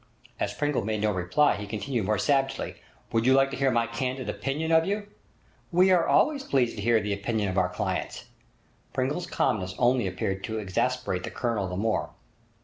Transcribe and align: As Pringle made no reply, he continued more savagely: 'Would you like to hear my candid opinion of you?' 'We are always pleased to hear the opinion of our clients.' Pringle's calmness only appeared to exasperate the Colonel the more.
As 0.39 0.51
Pringle 0.55 0.83
made 0.83 0.99
no 1.01 1.11
reply, 1.11 1.57
he 1.57 1.67
continued 1.67 2.07
more 2.07 2.17
savagely: 2.17 2.77
'Would 3.11 3.27
you 3.27 3.35
like 3.35 3.51
to 3.51 3.55
hear 3.55 3.69
my 3.69 3.85
candid 3.85 4.29
opinion 4.29 4.71
of 4.71 4.83
you?' 4.83 5.05
'We 5.71 5.91
are 5.91 6.07
always 6.07 6.43
pleased 6.43 6.75
to 6.77 6.81
hear 6.81 6.99
the 6.99 7.13
opinion 7.13 7.49
of 7.49 7.57
our 7.59 7.69
clients.' 7.69 8.25
Pringle's 8.93 9.27
calmness 9.27 9.75
only 9.77 10.07
appeared 10.07 10.43
to 10.45 10.57
exasperate 10.57 11.21
the 11.21 11.29
Colonel 11.29 11.67
the 11.67 11.77
more. 11.77 12.09